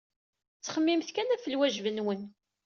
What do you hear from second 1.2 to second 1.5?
ɣef